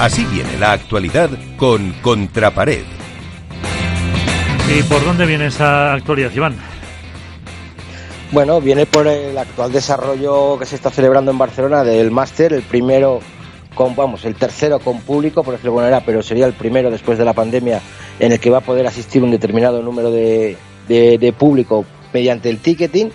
Así 0.00 0.26
viene 0.26 0.58
la 0.58 0.72
actualidad 0.72 1.30
con 1.56 1.92
Contrapared. 2.02 2.84
¿Y 4.68 4.82
por 4.82 5.02
dónde 5.02 5.24
viene 5.24 5.46
esa 5.46 5.94
actualidad, 5.94 6.30
Iván? 6.34 6.54
Bueno, 8.30 8.60
viene 8.60 8.84
por 8.84 9.06
el 9.06 9.38
actual 9.38 9.72
desarrollo 9.72 10.58
que 10.58 10.66
se 10.66 10.76
está 10.76 10.90
celebrando 10.90 11.30
en 11.30 11.38
Barcelona 11.38 11.82
del 11.82 12.10
máster, 12.10 12.52
el 12.52 12.62
primero 12.62 13.20
con, 13.74 13.96
vamos, 13.96 14.26
el 14.26 14.34
tercero 14.34 14.80
con 14.80 15.00
público, 15.00 15.42
por 15.42 15.54
decirlo 15.54 15.72
de 15.72 15.78
manera, 15.78 16.02
pero 16.04 16.22
sería 16.22 16.44
el 16.44 16.52
primero 16.52 16.90
después 16.90 17.16
de 17.16 17.24
la 17.24 17.32
pandemia 17.32 17.80
en 18.18 18.32
el 18.32 18.38
que 18.38 18.50
va 18.50 18.58
a 18.58 18.62
poder 18.62 18.86
asistir 18.86 19.22
un 19.22 19.30
determinado 19.30 19.82
número 19.82 20.10
de, 20.10 20.58
de, 20.88 21.34
público 21.38 21.86
mediante 22.12 22.50
el 22.50 22.58
ticketing. 22.58 23.10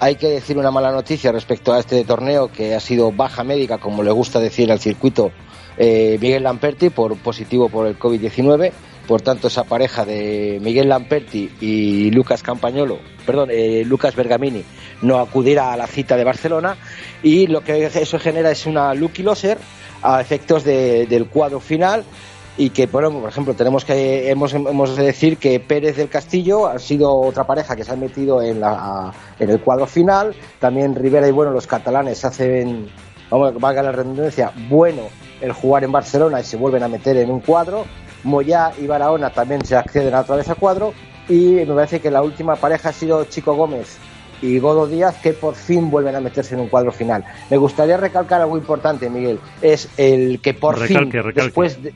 Hay 0.00 0.16
que 0.16 0.28
decir 0.28 0.56
una 0.56 0.70
mala 0.70 0.92
noticia 0.92 1.30
respecto 1.30 1.74
a 1.74 1.78
este 1.78 2.02
torneo 2.04 2.50
que 2.50 2.74
ha 2.74 2.80
sido 2.80 3.12
baja 3.12 3.44
médica, 3.44 3.76
como 3.76 4.02
le 4.02 4.10
gusta 4.12 4.40
decir 4.40 4.72
al 4.72 4.80
circuito 4.80 5.30
eh, 5.76 6.18
Miguel 6.20 6.42
Lamperti, 6.42 6.90
por 6.90 7.16
positivo 7.16 7.68
por 7.68 7.86
el 7.86 7.98
COVID-19 7.98 8.72
por 9.06 9.20
tanto, 9.20 9.48
esa 9.48 9.64
pareja 9.64 10.04
de 10.04 10.58
Miguel 10.62 10.88
Lamperti 10.88 11.50
y 11.60 12.10
Lucas 12.12 12.42
Campañolo, 12.42 12.98
perdón, 13.26 13.48
eh, 13.50 13.82
Lucas 13.84 14.14
Bergamini, 14.14 14.64
no 15.02 15.18
acudirá 15.18 15.72
a 15.72 15.76
la 15.76 15.88
cita 15.88 16.16
de 16.16 16.24
Barcelona. 16.24 16.76
Y 17.22 17.48
lo 17.48 17.62
que 17.62 17.86
eso 17.86 18.18
genera 18.18 18.50
es 18.50 18.66
una 18.66 18.94
lucky 18.94 19.22
loser 19.22 19.58
a 20.02 20.20
efectos 20.20 20.64
del 20.64 21.26
cuadro 21.28 21.60
final. 21.60 22.04
Y 22.58 22.68
que 22.68 22.86
por 22.86 23.02
ejemplo 23.26 23.54
tenemos 23.54 23.84
que 23.84 24.30
hemos, 24.30 24.52
hemos 24.52 24.94
de 24.94 25.04
decir 25.04 25.38
que 25.38 25.58
Pérez 25.58 25.96
del 25.96 26.10
Castillo 26.10 26.66
ha 26.66 26.78
sido 26.78 27.14
otra 27.14 27.44
pareja 27.44 27.74
que 27.74 27.82
se 27.82 27.92
ha 27.92 27.96
metido 27.96 28.42
en 28.42 28.60
la 28.60 29.10
en 29.38 29.48
el 29.48 29.60
cuadro 29.60 29.86
final. 29.86 30.34
También 30.60 30.94
Rivera 30.94 31.26
y 31.26 31.32
bueno 31.32 31.50
los 31.50 31.66
catalanes 31.66 32.22
hacen 32.26 32.90
vamos 33.30 33.58
valga 33.58 33.82
la 33.82 33.92
redundancia 33.92 34.52
bueno 34.68 35.04
el 35.42 35.52
jugar 35.52 35.84
en 35.84 35.92
Barcelona 35.92 36.40
y 36.40 36.44
se 36.44 36.56
vuelven 36.56 36.82
a 36.82 36.88
meter 36.88 37.16
en 37.16 37.30
un 37.30 37.40
cuadro. 37.40 37.84
Moyá 38.24 38.72
y 38.80 38.86
Barahona 38.86 39.30
también 39.30 39.64
se 39.64 39.76
acceden 39.76 40.14
otra 40.14 40.36
vez 40.36 40.48
a 40.48 40.54
cuadro. 40.54 40.94
Y 41.28 41.52
me 41.52 41.66
parece 41.66 42.00
que 42.00 42.10
la 42.10 42.22
última 42.22 42.56
pareja 42.56 42.88
ha 42.88 42.92
sido 42.92 43.24
Chico 43.24 43.54
Gómez 43.54 43.98
y 44.40 44.58
Godo 44.58 44.86
Díaz 44.86 45.16
que 45.22 45.32
por 45.32 45.54
fin 45.54 45.90
vuelven 45.90 46.16
a 46.16 46.20
meterse 46.20 46.54
en 46.54 46.60
un 46.60 46.68
cuadro 46.68 46.92
final. 46.92 47.24
Me 47.48 47.56
gustaría 47.56 47.96
recalcar 47.96 48.40
algo 48.40 48.56
importante, 48.56 49.08
Miguel, 49.08 49.38
es 49.60 49.88
el 49.96 50.40
que 50.40 50.52
por 50.52 50.78
fin, 50.80 51.10
después 51.34 51.80
de, 51.82 51.94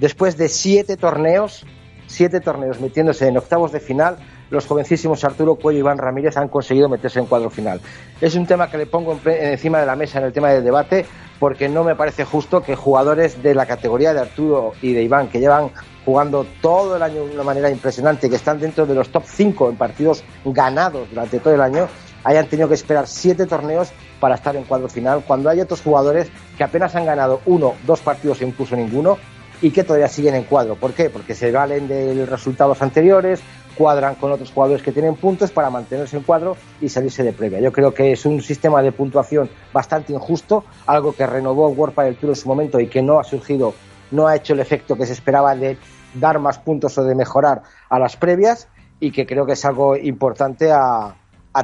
después 0.00 0.36
de 0.36 0.48
siete 0.48 0.96
torneos, 0.96 1.66
siete 2.06 2.40
torneos 2.40 2.80
metiéndose 2.80 3.28
en 3.28 3.36
octavos 3.36 3.70
de 3.70 3.80
final, 3.80 4.16
los 4.50 4.66
jovencísimos 4.66 5.24
Arturo 5.24 5.56
Cuello 5.56 5.78
y 5.78 5.80
Iván 5.80 5.98
Ramírez 5.98 6.36
han 6.36 6.48
conseguido 6.48 6.88
meterse 6.88 7.18
en 7.18 7.26
cuadro 7.26 7.50
final. 7.50 7.80
Es 8.20 8.34
un 8.34 8.46
tema 8.46 8.70
que 8.70 8.78
le 8.78 8.86
pongo 8.86 9.18
encima 9.24 9.80
de 9.80 9.86
la 9.86 9.96
mesa 9.96 10.18
en 10.18 10.24
el 10.24 10.32
tema 10.32 10.50
del 10.50 10.64
debate 10.64 11.04
porque 11.44 11.68
no 11.68 11.84
me 11.84 11.94
parece 11.94 12.24
justo 12.24 12.62
que 12.62 12.74
jugadores 12.74 13.42
de 13.42 13.54
la 13.54 13.66
categoría 13.66 14.14
de 14.14 14.20
Arturo 14.20 14.72
y 14.80 14.94
de 14.94 15.02
Iván, 15.02 15.28
que 15.28 15.40
llevan 15.40 15.72
jugando 16.06 16.46
todo 16.62 16.96
el 16.96 17.02
año 17.02 17.26
de 17.26 17.34
una 17.34 17.42
manera 17.42 17.68
impresionante, 17.68 18.30
que 18.30 18.36
están 18.36 18.58
dentro 18.58 18.86
de 18.86 18.94
los 18.94 19.10
top 19.10 19.24
5 19.26 19.68
en 19.68 19.76
partidos 19.76 20.24
ganados 20.46 21.06
durante 21.10 21.40
todo 21.40 21.52
el 21.52 21.60
año, 21.60 21.86
hayan 22.24 22.46
tenido 22.46 22.66
que 22.66 22.76
esperar 22.76 23.06
siete 23.06 23.44
torneos 23.44 23.92
para 24.20 24.36
estar 24.36 24.56
en 24.56 24.64
cuadro 24.64 24.88
final, 24.88 25.22
cuando 25.26 25.50
hay 25.50 25.60
otros 25.60 25.82
jugadores 25.82 26.30
que 26.56 26.64
apenas 26.64 26.94
han 26.94 27.04
ganado 27.04 27.42
uno, 27.44 27.74
dos 27.86 28.00
partidos 28.00 28.40
e 28.40 28.46
incluso 28.46 28.74
ninguno, 28.74 29.18
y 29.62 29.70
que 29.70 29.84
todavía 29.84 30.08
siguen 30.08 30.34
en 30.34 30.44
cuadro. 30.44 30.76
¿Por 30.76 30.92
qué? 30.92 31.10
Porque 31.10 31.34
se 31.34 31.50
valen 31.50 31.88
de 31.88 32.26
resultados 32.26 32.82
anteriores, 32.82 33.40
cuadran 33.74 34.14
con 34.14 34.32
otros 34.32 34.50
jugadores 34.52 34.82
que 34.82 34.92
tienen 34.92 35.16
puntos 35.16 35.50
para 35.50 35.70
mantenerse 35.70 36.16
en 36.16 36.22
cuadro 36.22 36.56
y 36.80 36.88
salirse 36.88 37.22
de 37.22 37.32
previa. 37.32 37.60
Yo 37.60 37.72
creo 37.72 37.92
que 37.92 38.12
es 38.12 38.24
un 38.24 38.40
sistema 38.40 38.82
de 38.82 38.92
puntuación 38.92 39.50
bastante 39.72 40.12
injusto, 40.12 40.64
algo 40.86 41.12
que 41.12 41.26
renovó 41.26 41.68
World 41.68 42.18
Tour 42.18 42.30
en 42.30 42.36
su 42.36 42.48
momento 42.48 42.80
y 42.80 42.86
que 42.86 43.02
no 43.02 43.18
ha 43.18 43.24
surgido, 43.24 43.74
no 44.10 44.26
ha 44.26 44.36
hecho 44.36 44.52
el 44.54 44.60
efecto 44.60 44.96
que 44.96 45.06
se 45.06 45.12
esperaba 45.12 45.54
de 45.54 45.76
dar 46.14 46.38
más 46.38 46.58
puntos 46.58 46.96
o 46.98 47.04
de 47.04 47.14
mejorar 47.14 47.62
a 47.88 47.98
las 47.98 48.16
previas 48.16 48.68
y 49.00 49.10
que 49.10 49.26
creo 49.26 49.44
que 49.46 49.52
es 49.52 49.64
algo 49.64 49.96
importante 49.96 50.70
a 50.72 51.16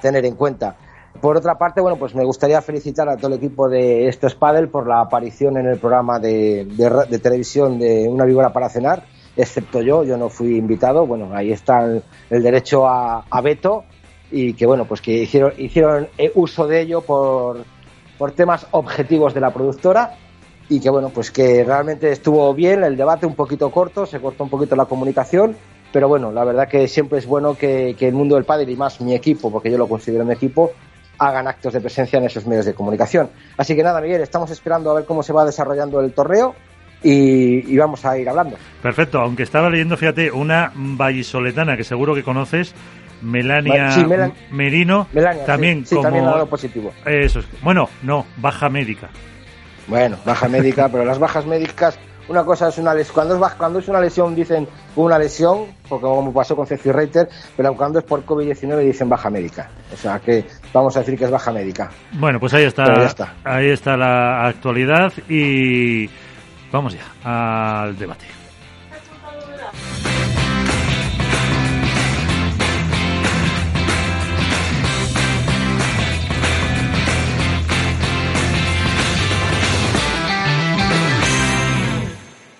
tener 0.00 0.24
en 0.24 0.34
cuenta. 0.34 0.76
Por 1.20 1.36
otra 1.36 1.58
parte, 1.58 1.80
bueno, 1.80 1.96
pues 1.96 2.14
me 2.14 2.24
gustaría 2.24 2.62
felicitar 2.62 3.08
a 3.08 3.16
todo 3.16 3.28
el 3.28 3.38
equipo 3.38 3.68
de 3.68 4.08
Esto 4.08 4.28
es 4.28 4.34
por 4.34 4.86
la 4.86 5.00
aparición 5.00 5.56
en 5.56 5.66
el 5.66 5.78
programa 5.78 6.18
de, 6.20 6.64
de 6.64 7.18
televisión 7.18 7.78
de 7.78 8.08
Una 8.08 8.24
víbora 8.24 8.52
para 8.52 8.68
cenar 8.68 9.04
excepto 9.38 9.80
yo, 9.80 10.02
yo 10.02 10.16
no 10.16 10.28
fui 10.28 10.56
invitado, 10.56 11.06
bueno, 11.06 11.30
ahí 11.32 11.52
está 11.52 11.84
el, 11.84 12.42
derecho 12.42 12.88
a, 12.88 13.40
veto 13.40 13.84
y 14.32 14.52
que 14.54 14.66
bueno, 14.66 14.84
pues 14.84 15.00
que 15.00 15.12
hicieron, 15.12 15.52
hicieron 15.56 16.08
eh, 16.18 16.32
uso 16.34 16.66
de 16.66 16.80
ello 16.80 17.00
por, 17.02 17.64
por 18.18 18.32
temas 18.32 18.66
objetivos 18.72 19.32
de 19.32 19.40
la 19.40 19.54
productora 19.54 20.16
y 20.68 20.80
que 20.80 20.90
bueno, 20.90 21.10
pues 21.10 21.30
que 21.30 21.64
realmente 21.64 22.10
estuvo 22.10 22.52
bien 22.52 22.82
el 22.82 22.96
debate, 22.96 23.26
un 23.26 23.36
poquito 23.36 23.70
corto, 23.70 24.06
se 24.06 24.20
cortó 24.20 24.42
un 24.42 24.50
poquito 24.50 24.74
la 24.74 24.86
comunicación, 24.86 25.56
pero 25.92 26.08
bueno, 26.08 26.32
la 26.32 26.44
verdad 26.44 26.68
que 26.68 26.88
siempre 26.88 27.18
es 27.18 27.26
bueno 27.26 27.54
que, 27.54 27.96
el 27.98 28.12
mundo 28.12 28.34
del 28.34 28.44
padre 28.44 28.70
y 28.70 28.76
más 28.76 29.00
mi 29.00 29.14
equipo, 29.14 29.52
porque 29.52 29.70
yo 29.70 29.78
lo 29.78 29.88
considero 29.88 30.24
mi 30.24 30.34
equipo, 30.34 30.72
hagan 31.18 31.48
actos 31.48 31.72
de 31.72 31.80
presencia 31.80 32.18
en 32.18 32.24
esos 32.24 32.46
medios 32.46 32.66
de 32.66 32.74
comunicación. 32.74 33.30
Así 33.56 33.74
que 33.74 33.82
nada, 33.82 34.00
Miguel, 34.00 34.20
estamos 34.20 34.50
esperando 34.50 34.90
a 34.90 34.94
ver 34.94 35.04
cómo 35.04 35.22
se 35.22 35.32
va 35.32 35.44
desarrollando 35.44 36.00
el 36.00 36.12
torneo 36.12 36.54
y, 37.02 37.76
vamos 37.76 38.04
a 38.04 38.18
ir 38.18 38.28
hablando. 38.28 38.56
Perfecto, 38.82 39.20
aunque 39.20 39.42
estaba 39.42 39.70
leyendo, 39.70 39.96
fíjate, 39.96 40.30
una 40.30 40.72
vallisoletana 40.74 41.76
que 41.76 41.84
seguro 41.84 42.14
que 42.14 42.22
conoces, 42.22 42.74
Melania 43.22 43.94
Merino, 44.50 45.06
también 45.46 45.84
sí, 45.86 46.00
también 46.00 46.24
ha 46.24 46.30
dado 46.30 46.46
positivo. 46.46 46.92
Eso 47.04 47.40
Bueno, 47.62 47.88
no, 48.02 48.26
baja 48.36 48.68
médica. 48.68 49.10
Bueno, 49.86 50.18
baja 50.24 50.48
médica, 50.48 50.88
pero 50.92 51.04
las 51.04 51.18
bajas 51.18 51.46
médicas, 51.46 51.98
una 52.28 52.44
cosa 52.44 52.68
es 52.68 52.78
una 52.78 52.94
lesión, 52.94 53.14
cuando 53.14 53.46
es, 53.46 53.54
cuando 53.54 53.78
es 53.78 53.88
una 53.88 54.00
lesión 54.00 54.34
dicen 54.34 54.68
una 54.96 55.18
lesión, 55.18 55.66
porque 55.88 56.02
como 56.02 56.32
pasó 56.32 56.54
con 56.54 56.66
Ceci 56.66 56.92
Reiter, 56.92 57.28
pero 57.56 57.74
cuando 57.74 57.98
es 57.98 58.04
por 58.04 58.24
COVID-19 58.24 58.78
dicen 58.84 59.08
baja 59.08 59.30
médica. 59.30 59.68
O 59.92 59.96
sea 59.96 60.18
que 60.20 60.44
vamos 60.72 60.96
a 60.96 61.00
decir 61.00 61.18
que 61.18 61.24
es 61.24 61.30
baja 61.30 61.52
médica. 61.52 61.90
Bueno, 62.12 62.38
pues 62.38 62.54
ahí 62.54 62.64
está, 62.64 63.04
está. 63.04 63.34
ahí 63.44 63.70
está 63.70 63.96
la 63.96 64.46
actualidad 64.46 65.12
y 65.28 66.08
Vamos 66.70 66.94
ya 66.94 67.84
al 67.84 67.96
debate. 67.96 68.26